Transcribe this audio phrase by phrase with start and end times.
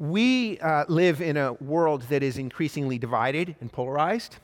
[0.00, 4.38] We uh, live in a world that is increasingly divided and polarized.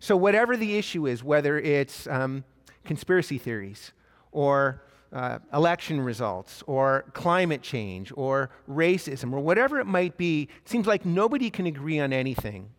[0.00, 2.42] So, whatever the issue is, whether it's um,
[2.84, 3.92] conspiracy theories
[4.32, 10.68] or uh, election results or climate change or racism or whatever it might be, it
[10.68, 12.70] seems like nobody can agree on anything.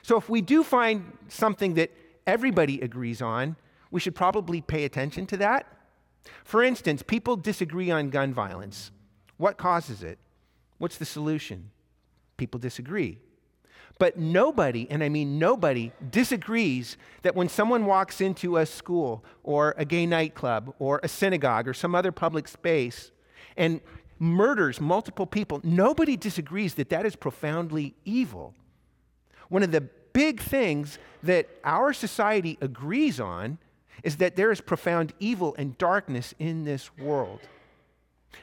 [0.00, 1.90] So, if we do find something that
[2.26, 3.56] everybody agrees on,
[3.90, 5.66] we should probably pay attention to that.
[6.44, 8.90] For instance, people disagree on gun violence.
[9.36, 10.18] What causes it?
[10.82, 11.70] What's the solution?
[12.36, 13.18] People disagree.
[14.00, 19.76] But nobody, and I mean nobody, disagrees that when someone walks into a school or
[19.78, 23.12] a gay nightclub or a synagogue or some other public space
[23.56, 23.80] and
[24.18, 28.52] murders multiple people, nobody disagrees that that is profoundly evil.
[29.50, 29.82] One of the
[30.12, 33.58] big things that our society agrees on
[34.02, 37.38] is that there is profound evil and darkness in this world.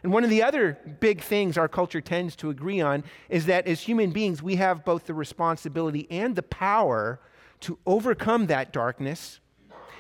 [0.03, 3.67] And one of the other big things our culture tends to agree on is that
[3.67, 7.19] as human beings, we have both the responsibility and the power
[7.61, 9.39] to overcome that darkness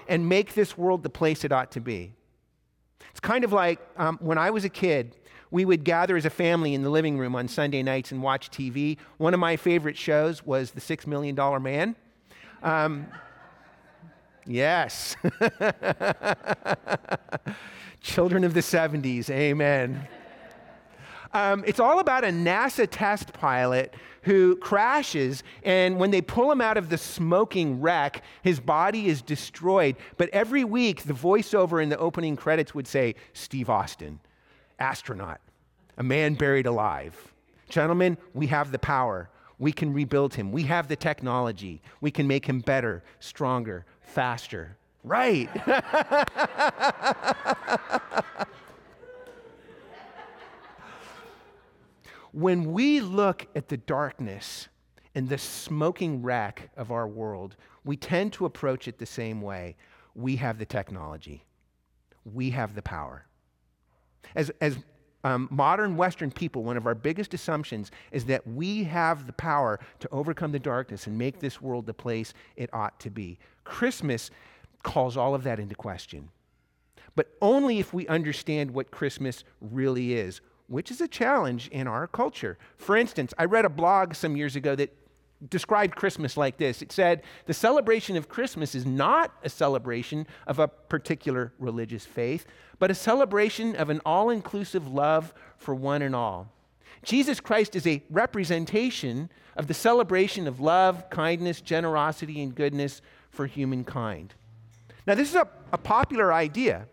[0.07, 2.13] and make this world the place it ought to be.
[3.11, 5.15] It's kind of like um, when I was a kid,
[5.51, 8.51] we would gather as a family in the living room on Sunday nights and watch
[8.51, 8.97] TV.
[9.17, 11.95] One of my favorite shows was The Six Million Dollar Man.
[12.63, 13.07] Um,
[14.45, 15.15] yes.
[18.01, 20.07] Children of the 70s, amen.
[21.33, 23.93] Um, it's all about a NASA test pilot
[24.23, 29.21] who crashes, and when they pull him out of the smoking wreck, his body is
[29.21, 29.95] destroyed.
[30.17, 34.19] But every week, the voiceover in the opening credits would say, Steve Austin,
[34.79, 35.39] astronaut,
[35.97, 37.33] a man buried alive.
[37.69, 39.29] Gentlemen, we have the power.
[39.59, 40.51] We can rebuild him.
[40.51, 41.81] We have the technology.
[42.01, 44.77] We can make him better, stronger, faster.
[45.03, 45.49] Right.
[52.31, 54.67] when we look at the darkness
[55.15, 59.75] and the smoking wreck of our world, we tend to approach it the same way.
[60.15, 61.45] We have the technology,
[62.25, 63.25] we have the power.
[64.35, 64.77] As, as
[65.23, 69.79] um, modern Western people, one of our biggest assumptions is that we have the power
[69.99, 73.39] to overcome the darkness and make this world the place it ought to be.
[73.63, 74.31] Christmas
[74.83, 76.29] calls all of that into question.
[77.15, 82.07] But only if we understand what Christmas really is, which is a challenge in our
[82.07, 82.57] culture.
[82.77, 84.95] For instance, I read a blog some years ago that
[85.49, 90.59] described Christmas like this it said, The celebration of Christmas is not a celebration of
[90.59, 92.45] a particular religious faith,
[92.77, 96.51] but a celebration of an all inclusive love for one and all.
[97.03, 103.45] Jesus Christ is a representation of the celebration of love, kindness, generosity, and goodness for
[103.45, 104.33] humankind.
[105.05, 106.87] Now, this is a, a popular idea.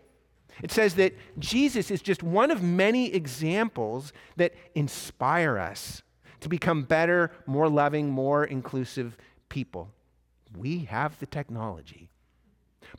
[0.63, 6.01] It says that Jesus is just one of many examples that inspire us
[6.39, 9.17] to become better, more loving, more inclusive
[9.49, 9.91] people.
[10.55, 12.09] We have the technology.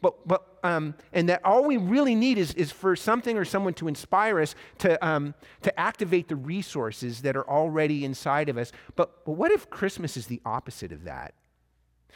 [0.01, 3.75] But, but um, and that all we really need is, is for something or someone
[3.75, 8.71] to inspire us to, um, to activate the resources that are already inside of us.
[8.97, 11.35] But, but what if Christmas is the opposite of that?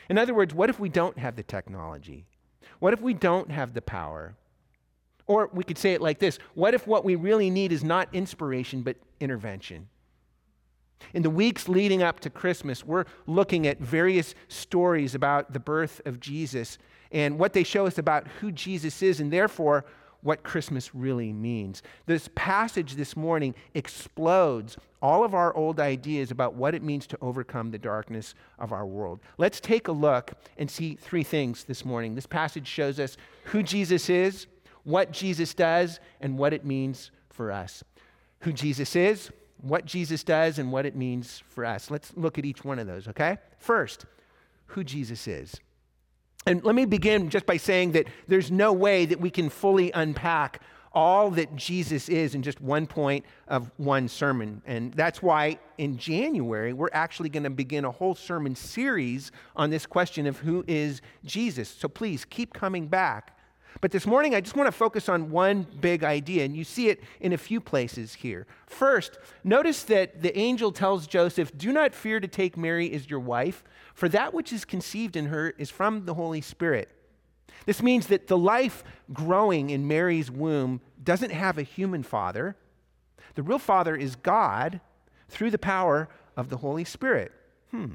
[0.09, 2.27] In other words, what if we don't have the technology?
[2.79, 4.35] What if we don't have the power?
[5.27, 8.09] Or we could say it like this What if what we really need is not
[8.13, 9.89] inspiration, but intervention?
[11.15, 16.01] In the weeks leading up to Christmas, we're looking at various stories about the birth
[16.07, 16.79] of Jesus
[17.11, 19.85] and what they show us about who Jesus is, and therefore
[20.23, 21.83] what Christmas really means.
[22.07, 27.19] This passage this morning explodes all of our old ideas about what it means to
[27.21, 29.21] overcome the darkness of our world.
[29.37, 32.15] Let's take a look and see three things this morning.
[32.15, 34.47] This passage shows us who Jesus is,
[34.85, 37.83] what Jesus does, and what it means for us.
[38.41, 39.31] Who Jesus is,
[39.61, 41.91] what Jesus does, and what it means for us.
[41.91, 43.39] Let's look at each one of those, okay?
[43.59, 44.07] First,
[44.67, 45.61] who Jesus is.
[46.47, 49.93] And let me begin just by saying that there's no way that we can fully
[49.93, 50.61] unpack
[50.95, 54.61] all that Jesus is in just one point of one sermon.
[54.67, 59.71] And that's why in January, we're actually going to begin a whole sermon series on
[59.71, 61.69] this question of who is Jesus.
[61.69, 63.37] So please keep coming back.
[63.81, 66.89] But this morning, I just want to focus on one big idea, and you see
[66.89, 68.47] it in a few places here.
[68.67, 73.21] First, notice that the angel tells Joseph, Do not fear to take Mary as your
[73.21, 73.65] wife,
[73.95, 76.91] for that which is conceived in her is from the Holy Spirit.
[77.67, 78.83] This means that the life
[79.13, 82.57] growing in Mary's womb doesn't have a human father.
[83.35, 84.81] The real father is God
[85.29, 87.33] through the power of the Holy Spirit.
[87.71, 87.95] Hmm.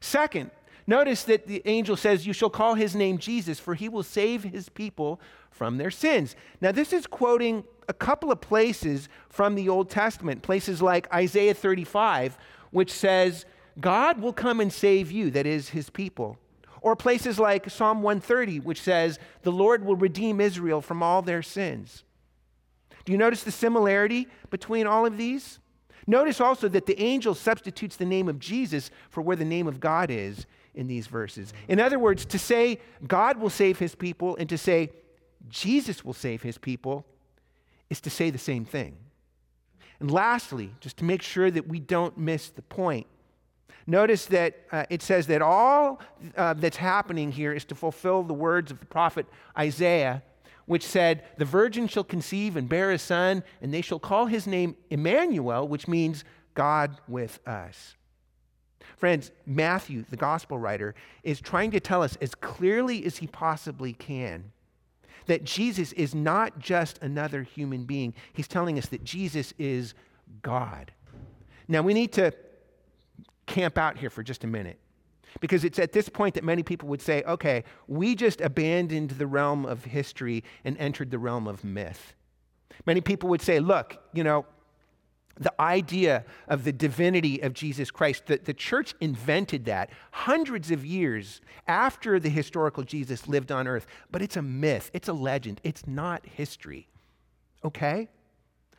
[0.00, 0.50] Second,
[0.86, 4.42] notice that the angel says, You shall call his name Jesus, for he will save
[4.42, 6.36] his people from their sins.
[6.60, 11.54] Now, this is quoting a couple of places from the Old Testament, places like Isaiah
[11.54, 12.38] 35,
[12.70, 13.44] which says,
[13.80, 16.38] God will come and save you, that is, his people.
[16.82, 21.42] Or places like Psalm 130, which says, The Lord will redeem Israel from all their
[21.42, 22.04] sins.
[23.04, 25.58] Do you notice the similarity between all of these?
[26.06, 29.80] Notice also that the angel substitutes the name of Jesus for where the name of
[29.80, 31.52] God is in these verses.
[31.68, 34.90] In other words, to say God will save his people and to say
[35.48, 37.04] Jesus will save his people
[37.88, 38.96] is to say the same thing.
[39.98, 43.06] And lastly, just to make sure that we don't miss the point,
[43.86, 46.00] Notice that uh, it says that all
[46.36, 49.26] uh, that's happening here is to fulfill the words of the prophet
[49.58, 50.22] Isaiah,
[50.66, 54.46] which said, The virgin shall conceive and bear a son, and they shall call his
[54.46, 56.24] name Emmanuel, which means
[56.54, 57.96] God with us.
[58.96, 63.92] Friends, Matthew, the gospel writer, is trying to tell us as clearly as he possibly
[63.92, 64.52] can
[65.26, 68.14] that Jesus is not just another human being.
[68.32, 69.94] He's telling us that Jesus is
[70.42, 70.92] God.
[71.68, 72.32] Now, we need to
[73.46, 74.78] camp out here for just a minute.
[75.38, 79.26] Because it's at this point that many people would say, okay, we just abandoned the
[79.26, 82.14] realm of history and entered the realm of myth.
[82.84, 84.46] Many people would say, look, you know,
[85.40, 90.84] the idea of the divinity of Jesus Christ, the, the church invented that hundreds of
[90.84, 93.86] years after the historical Jesus lived on earth.
[94.10, 96.88] But it's a myth, it's a legend, it's not history.
[97.64, 98.08] Okay?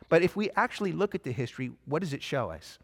[0.08, 2.78] But if we actually look at the history, what does it show us?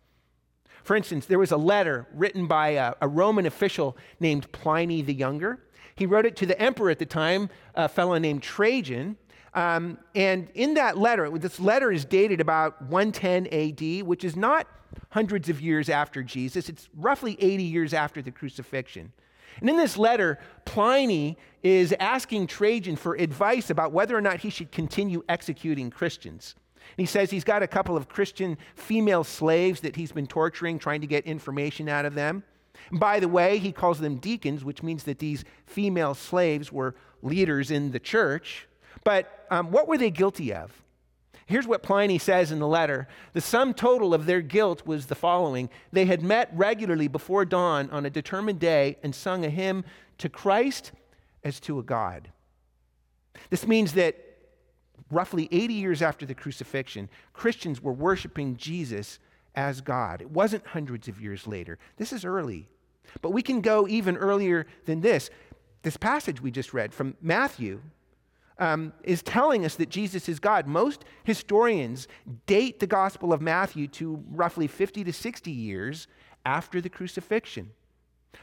[0.83, 5.15] For instance, there was a letter written by a, a, Roman official named Pliny the
[5.15, 5.61] Younger.
[5.95, 9.17] He wrote it to the emperor at the time, a fellow named Trajan.
[9.55, 14.67] Um, and in that letter, this letter is dated about 110 AD, which is not
[15.11, 19.13] hundreds of years after Jesus, it's roughly 80 years after the crucifixion.
[19.61, 24.51] And in this letter, Pliny is asking Trajan for advice about whether or not he
[24.51, 26.55] should continue executing Christians.
[26.77, 30.79] And He says he's got a couple of Christian female slaves that he's been torturing,
[30.79, 32.45] trying to get information out of them.
[32.93, 37.71] By the way, he calls them deacons, which means that these female slaves were leaders
[37.71, 38.69] in the church.
[39.05, 40.73] But um, what were they guilty of?
[41.47, 45.15] Here's what Pliny says in the letter The sum total of their guilt was the
[45.15, 49.85] following They had met regularly before dawn on a determined day and sung a hymn
[50.19, 50.93] to Christ
[51.43, 52.31] as to a God.
[53.51, 54.17] This means that
[55.11, 59.19] roughly 80 years after the crucifixion, Christians were worshiping Jesus
[59.55, 60.21] as God.
[60.21, 61.79] It wasn't hundreds of years later.
[61.97, 62.69] This is early.
[63.23, 65.31] But we can go even earlier than this.
[65.83, 67.81] This passage we just read from Matthew
[68.59, 70.67] um, is telling us that Jesus is God.
[70.67, 72.09] Most historians
[72.47, 76.07] date the Gospel of Matthew to roughly 50 to 60 years
[76.45, 77.71] after the crucifixion.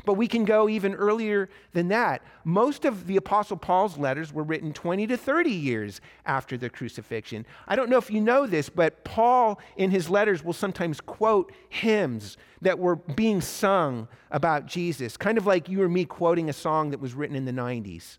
[0.04, 2.22] But we can go even earlier than that.
[2.44, 7.46] Most of the Apostle Paul's letters were written 20 to 30 years after the crucifixion.
[7.68, 11.54] I don't know if you know this, but Paul in his letters will sometimes quote
[11.70, 16.54] hymns that were being sung about Jesus, kind of like you or me quoting a
[16.54, 18.18] song that was written in the 90s.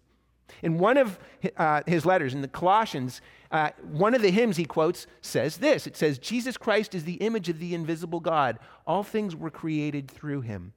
[0.62, 1.18] In one of
[1.56, 5.86] uh, his letters, in the Colossians, uh, one of the hymns he quotes says this
[5.86, 8.58] It says, Jesus Christ is the image of the invisible God.
[8.86, 10.72] All things were created through him.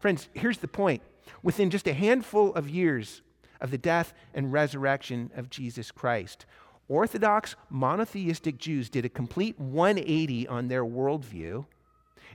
[0.00, 1.02] Friends, here's the point.
[1.42, 3.22] Within just a handful of years
[3.60, 6.46] of the death and resurrection of Jesus Christ.
[6.88, 11.66] Orthodox monotheistic Jews did a complete 180 on their worldview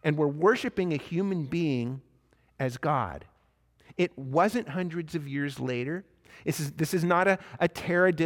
[0.03, 2.01] and were worshiping a human being
[2.60, 3.25] as God.
[3.98, 6.03] It wasn't hundreds of years later.
[6.46, 7.70] This is, this is not a, a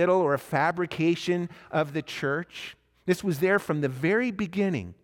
[0.09, 2.75] or a fabrication of the church.
[3.05, 4.95] This was there from the very beginning.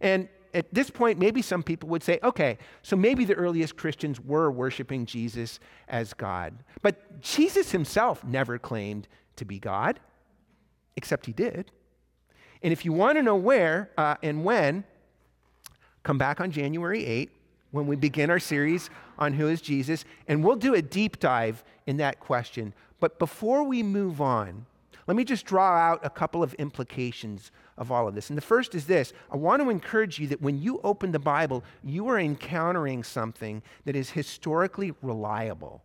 [0.00, 4.20] And at this point, maybe some people would say, okay, so maybe the earliest Christians
[4.20, 5.58] were worshiping Jesus
[5.88, 6.54] as God.
[6.80, 9.98] But Jesus himself never claimed to be God,
[10.96, 11.72] except he did.
[12.62, 14.84] And if you want to know where uh, and when,
[16.02, 17.30] come back on January 8
[17.72, 21.64] when we begin our series on who is Jesus, and we'll do a deep dive
[21.86, 22.74] in that question.
[23.00, 24.66] But before we move on,
[25.06, 28.30] let me just draw out a couple of implications of all of this.
[28.30, 31.18] And the first is this I want to encourage you that when you open the
[31.18, 35.82] Bible, you are encountering something that is historically reliable.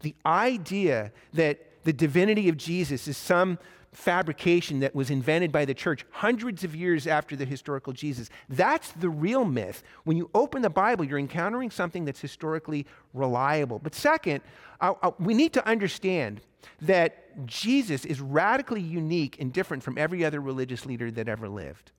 [0.00, 3.58] The idea that the divinity of Jesus is some
[3.96, 8.28] fabrication that was invented by the church hundreds of years after the historical Jesus.
[8.48, 9.82] That's the real myth.
[10.04, 13.78] When you open the Bible, you're encountering something that's historically reliable.
[13.78, 14.42] But second,
[14.82, 16.42] uh, uh, we need to understand
[16.82, 21.92] that Jesus is radically unique and different from every other religious leader that ever lived.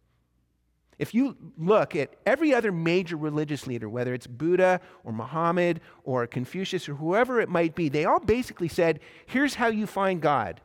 [1.00, 6.27] If you look at every other major religious leader, whether it's Buddha or Muhammad or
[6.27, 10.62] Confucius or whoever it might be, they all basically said, here's how you find God.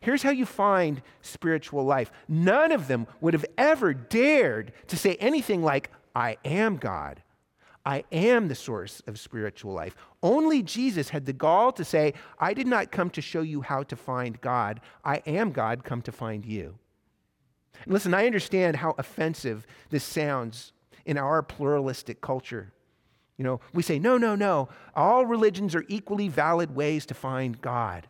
[0.00, 2.10] Here's how you find spiritual life.
[2.28, 7.22] None of them would have ever dared to say anything like, I am God.
[7.84, 9.94] I am the source of spiritual life.
[10.20, 13.84] Only Jesus had the gall to say, I did not come to show you how
[13.84, 14.80] to find God.
[15.04, 16.78] I am God, come to find you.
[17.84, 20.72] And listen, I understand how offensive this sounds
[21.04, 22.72] in our pluralistic culture.
[23.36, 24.68] You know, we say, no, no, no.
[24.94, 28.08] All religions are equally valid ways to find God.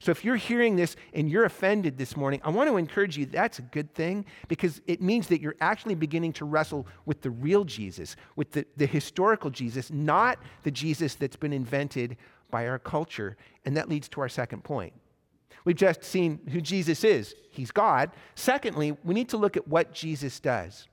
[0.00, 3.26] So if you're hearing this and you're offended this morning, I want to encourage you
[3.26, 7.30] that's a good thing because it means that you're actually beginning to wrestle with the
[7.30, 12.16] real Jesus, with the, the historical Jesus, not the Jesus that's been invented
[12.50, 13.36] by our culture.
[13.66, 14.94] And that leads to our second point.
[15.66, 17.34] We've just seen who Jesus is.
[17.50, 18.10] He's God.
[18.34, 20.88] Secondly, we need to look at what Jesus does.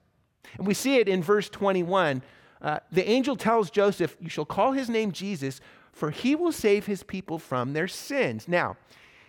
[0.58, 2.22] And we see it in verse 21.
[2.62, 5.62] Uh, the angel tells Joseph, You shall call his name Jesus,
[5.98, 8.48] for he will save his people from their sins.
[8.48, 8.78] Now,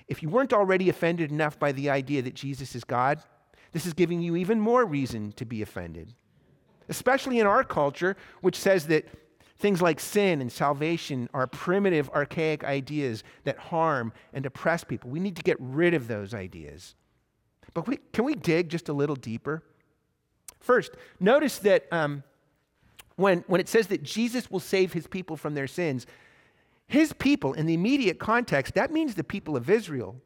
[0.07, 3.23] if you weren't already offended enough by the idea that Jesus is God,
[3.73, 6.13] this is giving you even more reason to be offended.
[6.91, 9.09] Especially in our culture, which says that
[9.57, 15.09] things like sin and salvation are primitive, archaic ideas that harm and oppress people.
[15.09, 16.95] We need to get rid of those ideas.
[17.73, 19.63] But we, can we dig just a little deeper?
[20.61, 22.25] First, notice that um,
[23.17, 26.07] when, when it says that Jesus will save his people from their sins,
[26.89, 30.17] his people, in the immediate context, that means the people of Israel.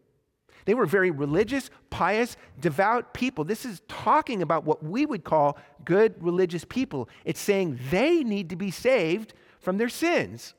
[0.64, 3.44] They were very religious, pious, devout people.
[3.44, 7.08] This is talking about what we would call good religious people.
[7.24, 10.54] It's saying they need to be saved from their sins.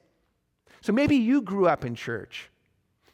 [0.81, 2.49] So maybe you grew up in church.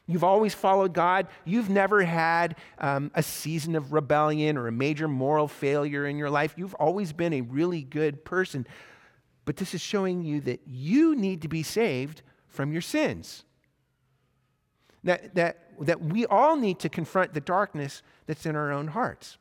[0.07, 1.27] You've always followed God.
[1.45, 6.31] You've never had um, a season of rebellion or a major moral failure in your
[6.31, 6.55] life.
[6.57, 8.65] You've always been a really good person.
[9.45, 13.43] But this is showing you that you need to be saved from your sins.
[15.03, 19.37] That, that, that we all need to confront the darkness that's in our own hearts.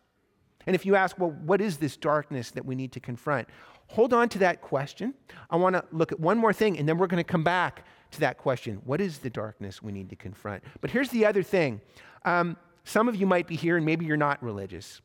[0.67, 3.49] And if you ask, well, what is this darkness that we need to confront?
[3.89, 5.15] Hold on to that question.
[5.51, 7.87] I want to look at one more thing, and then we're going to come back
[8.11, 8.83] to that question.
[8.85, 10.63] What is the darkness we need to confront?
[10.81, 11.81] But here's the other thing.
[12.25, 15.01] Um, some of you might be here, and maybe you're not religious.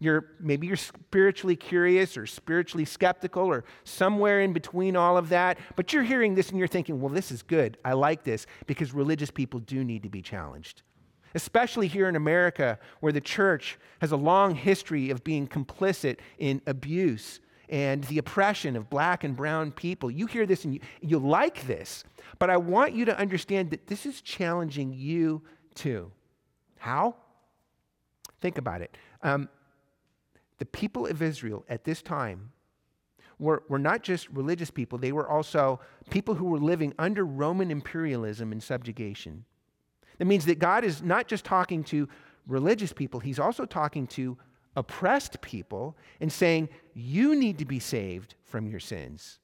[0.00, 5.58] You're, maybe you're spiritually curious or spiritually skeptical or somewhere in between all of that,
[5.74, 7.78] but you're hearing this and you're thinking, well, this is good.
[7.84, 10.82] I like this because religious people do need to be challenged.
[11.34, 16.62] Especially here in America, where the church has a long history of being complicit in
[16.66, 20.10] abuse and the oppression of black and brown people.
[20.10, 22.04] You hear this and you, you like this,
[22.38, 25.42] but I want you to understand that this is challenging you
[25.74, 26.10] too.
[26.78, 27.16] How?
[28.40, 28.96] Think about it.
[29.22, 29.48] Um,
[30.58, 32.52] the people of Israel at this time
[33.38, 37.70] were, were not just religious people, they were also people who were living under Roman
[37.70, 39.44] imperialism and subjugation.
[40.18, 42.08] That means that God is not just talking to
[42.46, 44.36] religious people, He's also talking to
[44.76, 49.38] oppressed people and saying, You need to be saved from your sins.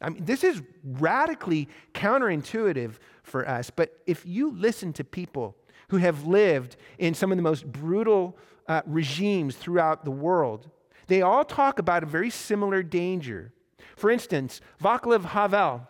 [0.00, 5.56] I mean, this is radically counterintuitive for us, but if you listen to people
[5.88, 8.38] who have lived in some of the most brutal
[8.70, 10.70] uh, regimes throughout the world,
[11.08, 13.52] they all talk about a very similar danger.
[13.96, 15.88] For instance, Vaclav Havel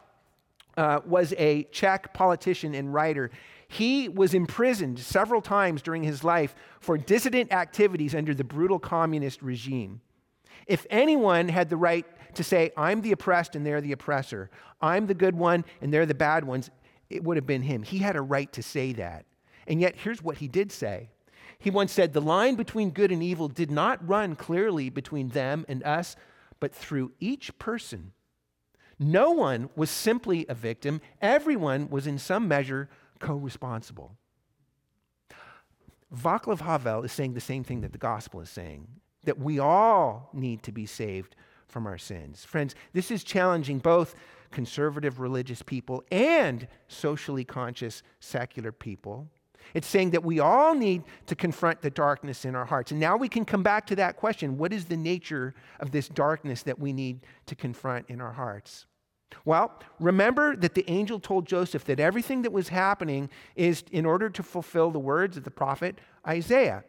[0.79, 3.31] uh, was a Czech politician and writer.
[3.69, 9.43] He was imprisoned several times during his life for dissident activities under the brutal communist
[9.43, 10.01] regime.
[10.67, 14.49] If anyone had the right to say, I'm the oppressed and they're the oppressor,
[14.81, 16.71] I'm the good one and they're the bad ones,
[17.11, 17.83] it would have been him.
[17.83, 19.27] He had a right to say that.
[19.67, 21.11] And yet, here's what he did say.
[21.61, 25.65] He once said, The line between good and evil did not run clearly between them
[25.69, 26.17] and us,
[26.59, 28.13] but through each person.
[28.99, 32.89] No one was simply a victim, everyone was in some measure
[33.19, 34.17] co responsible.
[36.15, 38.89] Vaclav Havel is saying the same thing that the gospel is saying
[39.25, 41.37] that we all need to be saved
[41.69, 42.45] from our sins.
[42.45, 44.15] Friends, this is challenging both
[44.51, 49.29] conservative religious people and socially conscious secular people.
[49.75, 52.91] It's saying that we all need to confront the darkness in our hearts.
[52.91, 56.09] And now we can come back to that question what is the nature of this
[56.09, 58.87] darkness that we need to confront in our hearts?
[59.45, 64.29] Well, remember that the angel told Joseph that everything that was happening is in order
[64.29, 66.85] to fulfill the words of the prophet Isaiah,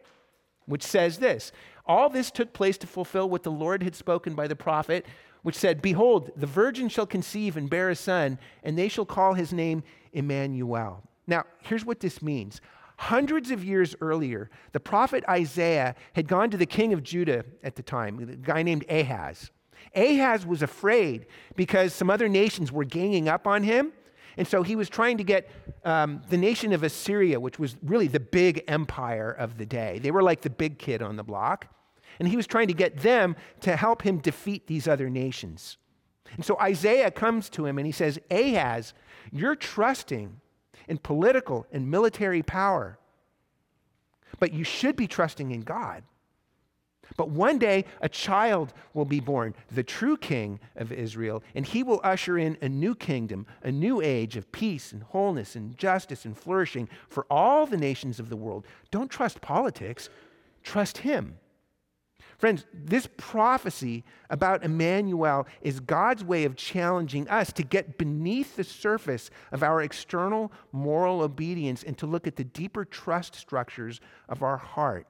[0.66, 1.52] which says this
[1.86, 5.06] All this took place to fulfill what the Lord had spoken by the prophet,
[5.42, 9.34] which said, Behold, the virgin shall conceive and bear a son, and they shall call
[9.34, 11.02] his name Emmanuel.
[11.26, 12.60] Now, here's what this means.
[12.96, 17.76] Hundreds of years earlier, the prophet Isaiah had gone to the king of Judah at
[17.76, 19.50] the time, a guy named Ahaz.
[19.94, 21.26] Ahaz was afraid
[21.56, 23.92] because some other nations were ganging up on him.
[24.36, 25.50] And so he was trying to get
[25.84, 29.98] um, the nation of Assyria, which was really the big empire of the day.
[29.98, 31.66] They were like the big kid on the block.
[32.18, 35.76] And he was trying to get them to help him defeat these other nations.
[36.36, 38.94] And so Isaiah comes to him and he says, Ahaz,
[39.32, 40.40] you're trusting
[40.88, 42.98] in political and military power,
[44.38, 46.02] but you should be trusting in God.
[47.16, 51.82] But one day, a child will be born, the true king of Israel, and he
[51.82, 56.24] will usher in a new kingdom, a new age of peace and wholeness and justice
[56.24, 58.66] and flourishing for all the nations of the world.
[58.90, 60.08] Don't trust politics,
[60.62, 61.38] trust him.
[62.42, 68.64] Friends, this prophecy about Emmanuel is God's way of challenging us to get beneath the
[68.64, 74.42] surface of our external moral obedience and to look at the deeper trust structures of
[74.42, 75.06] our heart.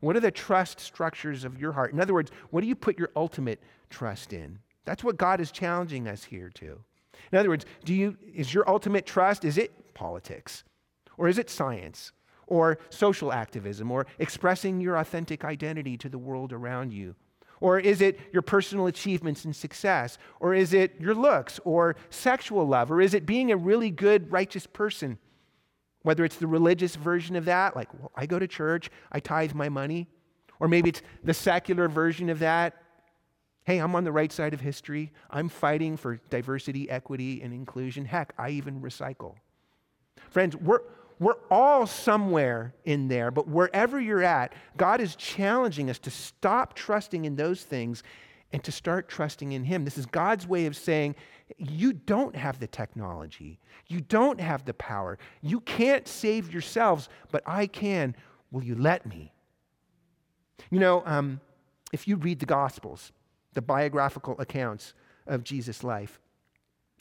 [0.00, 1.94] What are the trust structures of your heart?
[1.94, 4.58] In other words, what do you put your ultimate trust in?
[4.84, 6.80] That's what God is challenging us here to.
[7.32, 10.64] In other words, do you is your ultimate trust is it politics
[11.16, 12.12] or is it science
[12.46, 17.14] or social activism or expressing your authentic identity to the world around you?
[17.60, 20.18] Or is it your personal achievements and success?
[20.40, 22.90] Or is it your looks or sexual love?
[22.90, 25.18] Or is it being a really good, righteous person?
[26.02, 29.54] Whether it's the religious version of that, like, well, I go to church, I tithe
[29.54, 30.08] my money.
[30.60, 32.74] Or maybe it's the secular version of that.
[33.64, 35.10] Hey, I'm on the right side of history.
[35.30, 38.04] I'm fighting for diversity, equity, and inclusion.
[38.04, 39.36] Heck, I even recycle.
[40.28, 40.80] Friends, we're,
[41.24, 46.74] we're all somewhere in there, but wherever you're at, God is challenging us to stop
[46.74, 48.02] trusting in those things
[48.52, 49.86] and to start trusting in Him.
[49.86, 51.14] This is God's way of saying,
[51.56, 53.58] You don't have the technology,
[53.88, 58.14] you don't have the power, you can't save yourselves, but I can.
[58.50, 59.32] Will you let me?
[60.70, 61.40] You know, um,
[61.90, 63.12] if you read the Gospels,
[63.54, 64.92] the biographical accounts
[65.26, 66.20] of Jesus' life,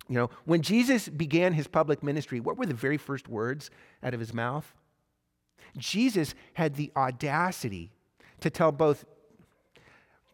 [0.09, 3.69] you know, when Jesus began his public ministry, what were the very first words
[4.01, 4.73] out of his mouth?
[5.77, 7.91] Jesus had the audacity
[8.41, 9.05] to tell both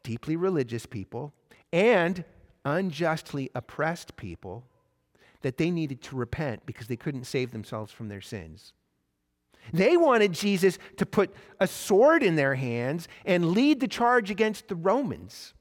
[0.04, 1.34] deeply religious people
[1.72, 2.24] and
[2.66, 4.66] unjustly oppressed people
[5.42, 8.74] that they needed to repent because they couldn't save themselves from their sins.
[9.72, 14.68] They wanted Jesus to put a sword in their hands and lead the charge against
[14.68, 15.54] the Romans.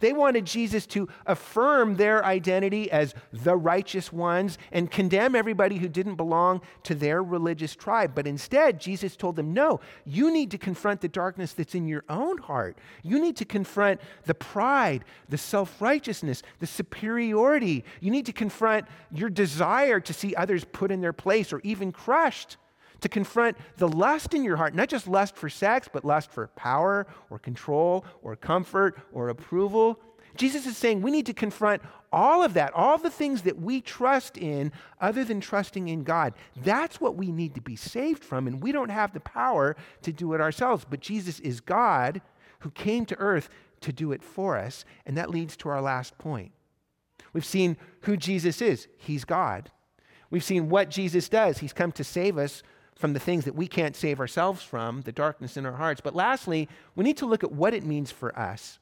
[0.00, 5.88] They wanted Jesus to affirm their identity as the righteous ones and condemn everybody who
[5.88, 8.12] didn't belong to their religious tribe.
[8.14, 12.04] But instead, Jesus told them, no, you need to confront the darkness that's in your
[12.08, 12.78] own heart.
[13.02, 17.84] You need to confront the pride, the self righteousness, the superiority.
[18.00, 21.92] You need to confront your desire to see others put in their place or even
[21.92, 22.56] crushed
[23.00, 26.48] to confront the lust in your heart, not just lust for sex, but lust for
[26.48, 29.98] power or control or comfort or approval.
[30.36, 33.80] Jesus is saying we need to confront all of that, all the things that we
[33.80, 36.34] trust in other than trusting in God.
[36.56, 40.12] That's what we need to be saved from, and we don't have the power to
[40.12, 40.86] do it ourselves.
[40.88, 42.20] But Jesus is God
[42.60, 43.48] who came to earth
[43.82, 46.52] to do it for us, and that leads to our last point.
[47.32, 49.70] We've seen who Jesus is, He's God.
[50.30, 52.62] We've seen what Jesus does, He's come to save us
[52.96, 56.00] from the things that we can't save ourselves from, the darkness in our hearts.
[56.00, 58.78] But lastly, we need to look at what it means for us.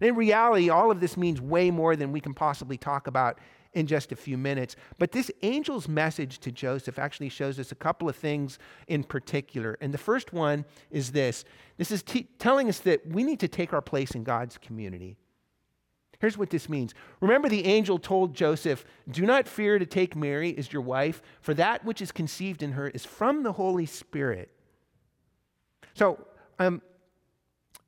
[0.00, 3.38] And in reality, all of this means way more than we can possibly talk about
[3.72, 4.74] in just a few minutes.
[4.98, 9.76] But this angel's message to Joseph actually shows us a couple of things in particular.
[9.80, 11.44] And the first one is this
[11.76, 15.16] this is t- telling us that we need to take our place in God's community.
[16.20, 16.94] Here's what this means.
[17.20, 21.54] Remember, the angel told Joseph, Do not fear to take Mary as your wife, for
[21.54, 24.50] that which is conceived in her is from the Holy Spirit.
[25.94, 26.18] So,
[26.58, 26.80] um,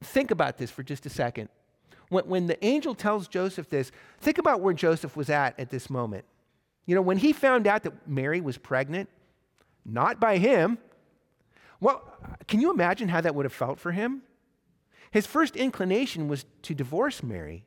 [0.03, 1.49] think about this for just a second.
[2.11, 5.89] When, when the angel tells Joseph this, think about where Joseph was at at this
[5.89, 6.25] moment.
[6.87, 9.09] You know, when he found out that Mary was pregnant,
[9.85, 10.79] not by him,
[11.81, 12.03] well,
[12.47, 14.23] can you imagine how that would have felt for him?
[15.11, 17.65] His first inclination was to divorce Mary.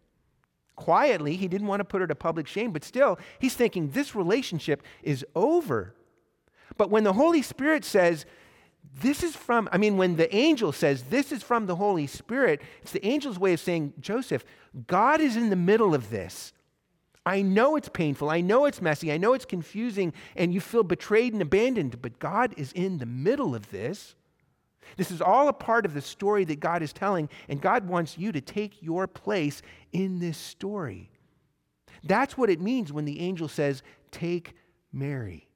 [0.81, 4.15] Quietly, he didn't want to put her to public shame, but still, he's thinking this
[4.15, 5.93] relationship is over.
[6.75, 8.25] But when the Holy Spirit says,
[8.99, 12.63] this is from, I mean, when the angel says this is from the Holy Spirit,
[12.81, 14.43] it's the angel's way of saying, Joseph,
[14.87, 16.51] God is in the middle of this.
[17.27, 18.31] I know it's painful.
[18.31, 19.11] I know it's messy.
[19.11, 23.05] I know it's confusing and you feel betrayed and abandoned, but God is in the
[23.05, 24.15] middle of this.
[24.97, 28.17] This is all a part of the story that God is telling, and God wants
[28.17, 31.11] you to take your place in this story.
[32.03, 34.53] That's what it means when the angel says, Take
[34.91, 35.47] Mary.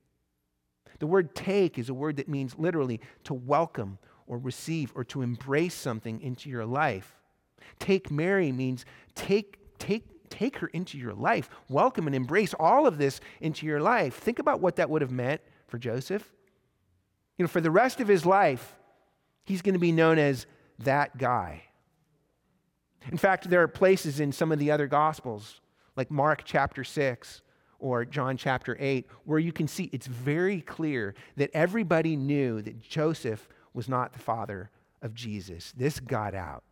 [1.00, 5.22] The word take is a word that means literally to welcome or receive or to
[5.22, 7.16] embrace something into your life.
[7.80, 11.50] Take Mary means take, take, take her into your life.
[11.70, 14.16] Welcome and embrace all of this into your life.
[14.16, 16.32] Think about what that would have meant for Joseph.
[17.38, 18.76] You know, for the rest of his life,
[19.46, 20.46] he's going to be known as
[20.80, 21.64] that guy.
[23.12, 25.62] In fact, there are places in some of the other gospels,
[25.96, 27.42] like Mark chapter 6,
[27.80, 32.82] or John chapter 8, where you can see it's very clear that everybody knew that
[32.82, 35.74] Joseph was not the father of Jesus.
[35.78, 36.64] This got out.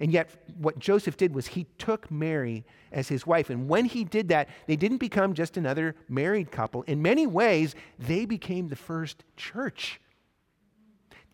[0.00, 3.50] And yet, what Joseph did was he took Mary as his wife.
[3.50, 6.82] And when he did that, they didn't become just another married couple.
[6.82, 10.00] In many ways, they became the first church.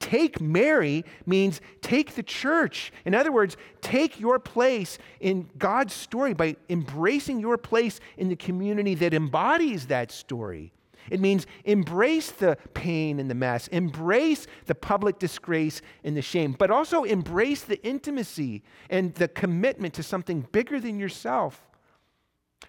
[0.00, 2.92] Take Mary means take the church.
[3.04, 8.36] In other words, take your place in God's story by embracing your place in the
[8.36, 10.72] community that embodies that story.
[11.10, 16.52] It means embrace the pain and the mess, embrace the public disgrace and the shame,
[16.58, 21.68] but also embrace the intimacy and the commitment to something bigger than yourself.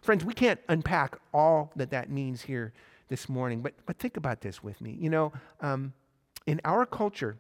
[0.01, 2.73] Friends, we can't unpack all that that means here
[3.09, 4.97] this morning, but, but think about this with me.
[4.99, 5.93] You know, um,
[6.45, 7.37] in our culture,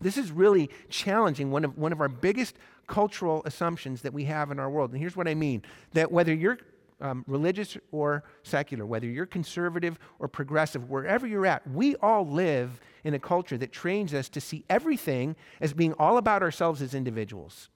[0.00, 2.56] this is really challenging one of, one of our biggest
[2.86, 4.90] cultural assumptions that we have in our world.
[4.90, 6.58] And here's what I mean that whether you're
[7.00, 12.80] um, religious or secular, whether you're conservative or progressive, wherever you're at, we all live
[13.04, 16.94] in a culture that trains us to see everything as being all about ourselves as
[16.94, 17.68] individuals.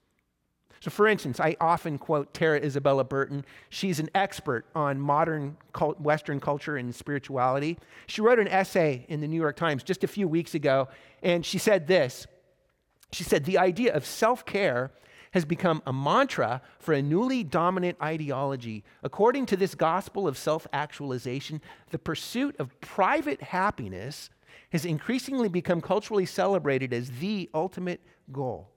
[0.81, 3.43] So, for instance, I often quote Tara Isabella Burton.
[3.69, 7.77] She's an expert on modern cult, Western culture and spirituality.
[8.07, 10.87] She wrote an essay in the New York Times just a few weeks ago,
[11.21, 12.27] and she said this
[13.11, 14.91] She said, The idea of self care
[15.31, 18.83] has become a mantra for a newly dominant ideology.
[19.03, 21.61] According to this gospel of self actualization,
[21.91, 24.29] the pursuit of private happiness
[24.71, 28.69] has increasingly become culturally celebrated as the ultimate goal.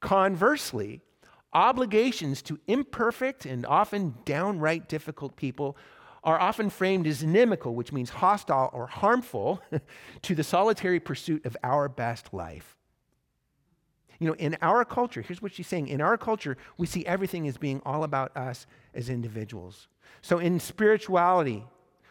[0.00, 1.00] Conversely,
[1.52, 5.76] obligations to imperfect and often downright difficult people
[6.24, 9.62] are often framed as inimical, which means hostile or harmful
[10.22, 12.76] to the solitary pursuit of our best life.
[14.18, 17.46] You know, in our culture, here's what she's saying in our culture, we see everything
[17.46, 19.86] as being all about us as individuals.
[20.22, 21.64] So in spirituality,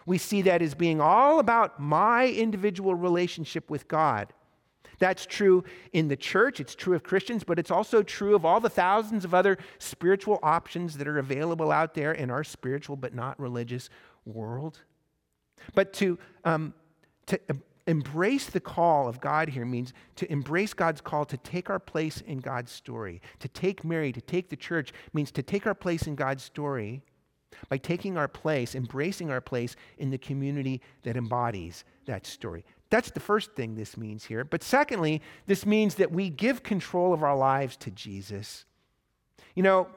[0.06, 4.32] we see that as being all about my individual relationship with God.
[5.00, 8.60] That's true in the church, it's true of Christians, but it's also true of all
[8.60, 13.14] the thousands of other spiritual options that are available out there in our spiritual but
[13.14, 13.90] not religious
[14.26, 14.80] world.
[15.74, 16.74] But to, um,
[17.28, 17.40] to
[17.88, 22.22] embrace the call of God here means to embrace God's call to take our place
[22.22, 23.22] in God's story.
[23.40, 27.02] To take Mary, to take the church, means to take our place in God's story
[27.70, 32.66] by taking our place, embracing our place in the community that embodies that story.
[32.90, 34.44] That's the first thing this means here.
[34.44, 38.66] But secondly, this means that we give control of our lives to Jesus.
[39.56, 39.88] You know,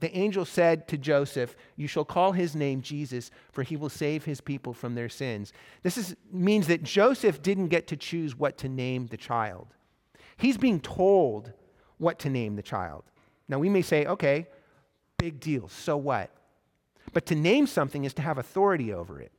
[0.00, 4.24] the angel said to Joseph, You shall call his name Jesus, for he will save
[4.24, 5.52] his people from their sins.
[5.82, 9.68] This is, means that Joseph didn't get to choose what to name the child.
[10.38, 11.52] He's being told
[11.98, 13.04] what to name the child.
[13.46, 14.46] Now, we may say, okay,
[15.18, 16.30] big deal, so what?
[17.12, 19.32] But to name something is to have authority over it.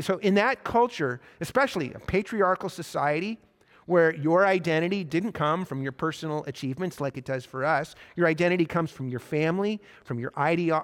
[0.00, 3.38] So, in that culture, especially a patriarchal society,
[3.86, 7.94] where your identity didn't come from your personal achievements like it does for us.
[8.16, 10.32] Your identity comes from your family, from your,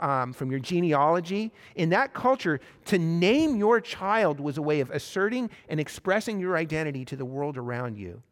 [0.04, 1.52] um, from your genealogy.
[1.76, 6.56] In that culture, to name your child was a way of asserting and expressing your
[6.56, 8.22] identity to the world around you.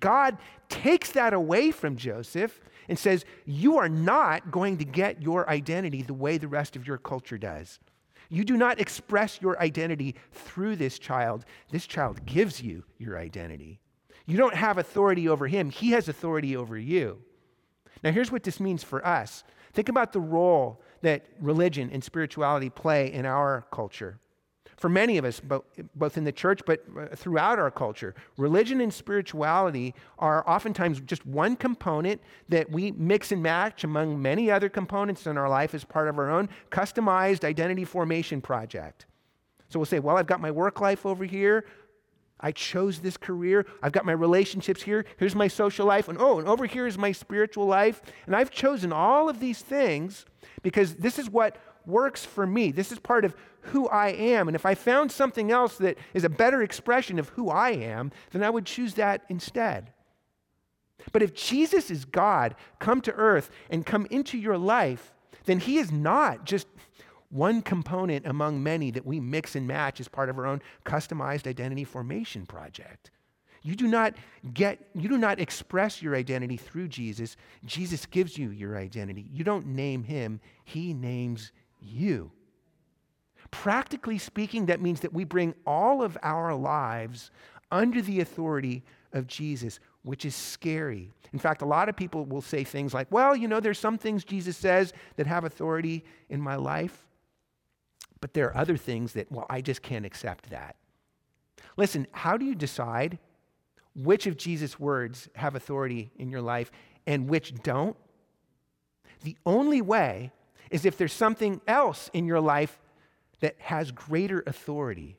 [0.00, 5.48] God takes that away from Joseph and says, You are not going to get your
[5.50, 7.78] identity the way the rest of your culture does.
[8.32, 11.44] You do not express your identity through this child.
[11.70, 13.78] This child gives you your identity.
[14.24, 17.18] You don't have authority over him, he has authority over you.
[18.02, 22.70] Now, here's what this means for us think about the role that religion and spirituality
[22.70, 24.18] play in our culture
[24.82, 25.40] for many of us,
[25.94, 31.24] both in the church but uh, throughout our culture, religion and spirituality are oftentimes just
[31.24, 35.84] one component that we mix and match among many other components in our life as
[35.84, 39.06] part of our own customized identity formation project.
[39.68, 41.64] So we'll say, well, I've got my work life over here.
[42.40, 43.64] I chose this career.
[43.84, 45.04] I've got my relationships here.
[45.16, 46.08] Here's my social life.
[46.08, 48.02] And oh, and over here is my spiritual life.
[48.26, 50.26] And I've chosen all of these things
[50.64, 52.72] because this is what works for me.
[52.72, 54.48] This is part of who I am.
[54.48, 58.12] And if I found something else that is a better expression of who I am,
[58.30, 59.92] then I would choose that instead.
[61.12, 65.12] But if Jesus is God, come to earth and come into your life,
[65.44, 66.66] then he is not just
[67.30, 71.46] one component among many that we mix and match as part of our own customized
[71.46, 73.10] identity formation project.
[73.62, 74.14] You do not
[74.52, 77.36] get you do not express your identity through Jesus.
[77.64, 79.26] Jesus gives you your identity.
[79.32, 82.32] You don't name him, he names you.
[83.52, 87.30] Practically speaking, that means that we bring all of our lives
[87.70, 91.12] under the authority of Jesus, which is scary.
[91.32, 93.98] In fact, a lot of people will say things like, well, you know, there's some
[93.98, 97.06] things Jesus says that have authority in my life,
[98.20, 100.76] but there are other things that, well, I just can't accept that.
[101.76, 103.18] Listen, how do you decide
[103.94, 106.72] which of Jesus' words have authority in your life
[107.06, 107.96] and which don't?
[109.22, 110.32] The only way
[110.70, 112.78] is if there's something else in your life
[113.42, 115.18] that has greater authority,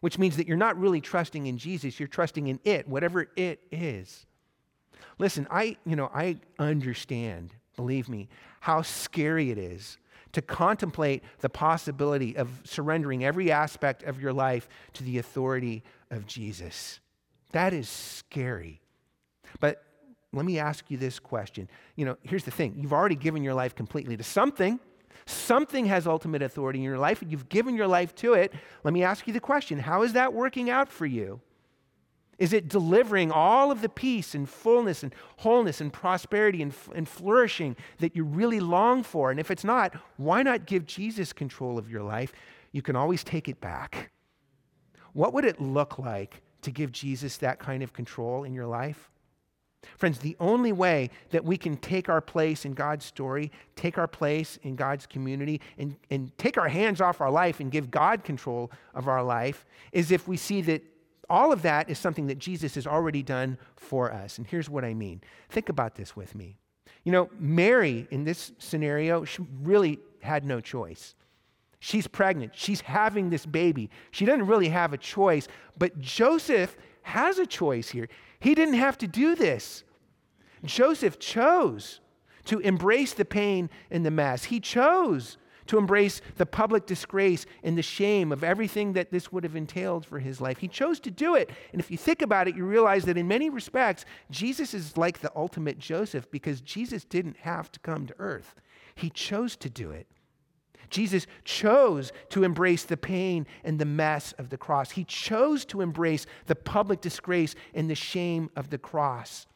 [0.00, 3.60] which means that you're not really trusting in Jesus, you're trusting in it, whatever it
[3.70, 4.26] is.
[5.18, 8.28] Listen, I, you know, I understand, believe me,
[8.60, 9.98] how scary it is
[10.32, 16.26] to contemplate the possibility of surrendering every aspect of your life to the authority of
[16.26, 16.98] Jesus.
[17.52, 18.80] That is scary.
[19.60, 19.84] But
[20.32, 21.68] let me ask you this question.
[21.94, 24.80] You know, here's the thing you've already given your life completely to something.
[25.26, 28.52] Something has ultimate authority in your life, and you've given your life to it.
[28.84, 31.40] Let me ask you the question how is that working out for you?
[32.38, 37.08] Is it delivering all of the peace and fullness and wholeness and prosperity and, and
[37.08, 39.30] flourishing that you really long for?
[39.30, 42.32] And if it's not, why not give Jesus control of your life?
[42.72, 44.10] You can always take it back.
[45.12, 49.11] What would it look like to give Jesus that kind of control in your life?
[49.96, 54.06] Friends, the only way that we can take our place in God's story, take our
[54.06, 58.24] place in God's community, and, and take our hands off our life and give God
[58.24, 60.82] control of our life is if we see that
[61.28, 64.38] all of that is something that Jesus has already done for us.
[64.38, 66.56] And here's what I mean think about this with me.
[67.04, 71.14] You know, Mary in this scenario, she really had no choice.
[71.80, 73.90] She's pregnant, she's having this baby.
[74.12, 78.08] She doesn't really have a choice, but Joseph has a choice here.
[78.40, 79.84] He didn't have to do this.
[80.64, 82.00] Joseph chose
[82.44, 84.44] to embrace the pain and the mess.
[84.44, 85.36] He chose
[85.66, 90.04] to embrace the public disgrace and the shame of everything that this would have entailed
[90.04, 90.58] for his life.
[90.58, 91.50] He chose to do it.
[91.72, 95.20] And if you think about it, you realize that in many respects, Jesus is like
[95.20, 98.54] the ultimate Joseph because Jesus didn't have to come to earth,
[98.94, 100.06] he chose to do it.
[100.92, 104.92] Jesus chose to embrace the pain and the mess of the cross.
[104.92, 109.46] He chose to embrace the public disgrace and the shame of the cross.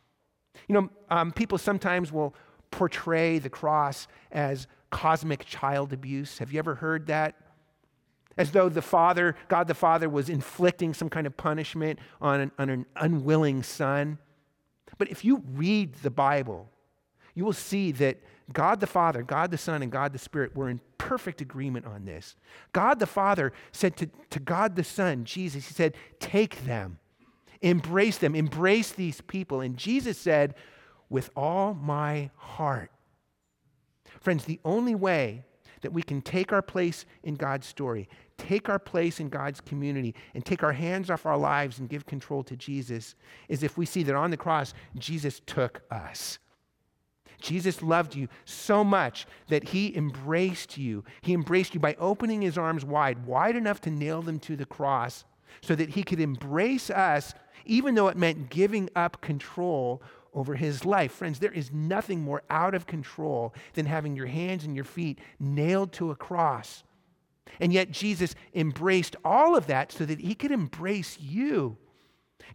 [0.67, 2.35] You know, um, people sometimes will
[2.71, 6.39] portray the cross as cosmic child abuse.
[6.39, 7.35] Have you ever heard that?
[8.39, 12.53] As though the Father, God the Father, was inflicting some kind of punishment on an,
[12.59, 14.19] on an unwilling son.
[14.99, 16.69] But if you read the Bible,
[17.35, 18.19] you will see that
[18.53, 22.05] God the Father, God the Son, and God the Spirit were in perfect agreement on
[22.05, 22.35] this.
[22.73, 26.99] God the Father said to, to God the Son, Jesus, He said, Take them,
[27.63, 29.61] embrace them, embrace these people.
[29.61, 30.57] And Jesus said,
[31.09, 32.91] With all my heart.
[34.21, 35.45] Friends, the only way
[35.83, 40.13] that we can take our place in God's story, take our place in God's community,
[40.35, 43.15] and take our hands off our lives and give control to Jesus
[43.49, 46.41] is if we see that on the cross, Jesus took us.
[47.41, 51.05] Jesus loved you so much that he embraced you.
[51.21, 54.67] He embraced you by opening his arms wide, wide enough to nail them to the
[54.67, 55.25] cross,
[55.61, 60.03] so that he could embrace us, even though it meant giving up control
[60.35, 61.13] over his life.
[61.13, 65.19] Friends, there is nothing more out of control than having your hands and your feet
[65.41, 66.85] nailed to a cross.
[67.59, 71.79] And yet, Jesus embraced all of that so that he could embrace you.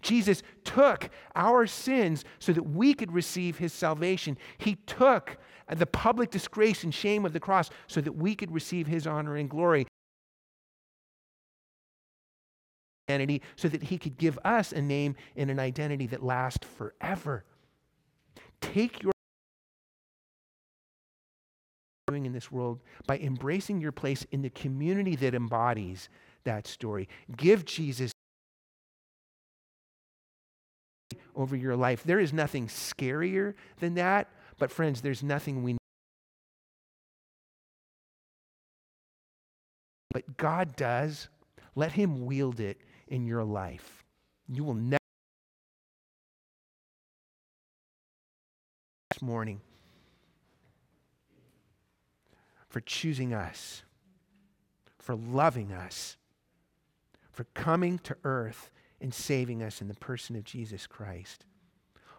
[0.01, 4.37] Jesus took our sins so that we could receive his salvation.
[4.57, 5.37] He took
[5.69, 9.35] the public disgrace and shame of the cross so that we could receive his honor
[9.35, 9.85] and glory.
[13.57, 17.43] So that he could give us a name and an identity that lasts forever.
[18.61, 19.11] Take your
[22.07, 26.07] doing in this world by embracing your place in the community that embodies
[26.45, 27.09] that story.
[27.35, 28.10] Give Jesus
[31.41, 32.03] over your life.
[32.03, 35.77] There is nothing scarier than that, but friends, there's nothing we
[40.13, 41.29] But God does.
[41.75, 44.03] Let him wield it in your life.
[44.47, 44.97] You will never
[49.09, 49.61] this morning
[52.67, 53.83] for choosing us,
[54.99, 56.17] for loving us,
[57.31, 58.69] for coming to earth
[59.01, 61.45] and saving us in the person of Jesus Christ.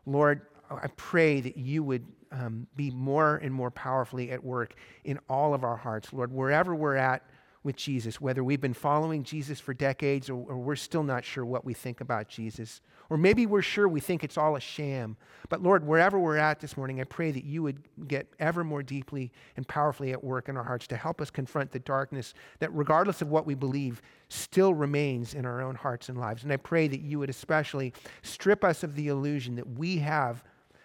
[0.04, 5.18] Lord, I pray that you would um, be more and more powerfully at work in
[5.28, 7.22] all of our hearts, Lord, wherever we're at
[7.64, 11.44] with Jesus, whether we've been following Jesus for decades or, or, we're still not sure
[11.44, 12.81] what we think about Jesus.
[13.09, 15.16] Or maybe we're sure we think it's all a sham.
[15.48, 18.83] But Lord, wherever we're at this morning, I pray that you would get ever more
[18.83, 22.72] deeply and powerfully at work in our hearts to help us confront the darkness that,
[22.72, 26.42] regardless of what we believe, still remains in our own hearts and lives.
[26.42, 30.42] And I pray that you would especially strip us of the illusion that we have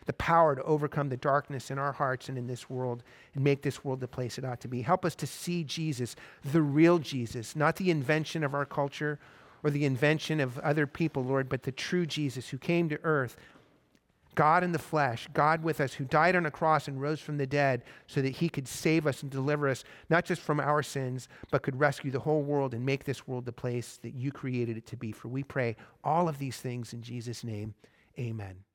[0.07, 3.03] the power to overcome the darkness in our hearts and in this world
[3.35, 4.81] and make this world the place it ought to be.
[4.81, 9.19] Help us to see Jesus, the real Jesus, not the invention of our culture
[9.63, 13.37] or the invention of other people, Lord, but the true Jesus who came to earth,
[14.33, 17.37] God in the flesh, God with us, who died on a cross and rose from
[17.37, 20.83] the dead so that he could save us and deliver us, not just from our
[20.83, 24.31] sins, but could rescue the whole world and make this world the place that you
[24.31, 25.11] created it to be.
[25.11, 27.73] For we pray all of these things in Jesus' name.
[28.19, 28.66] Amen.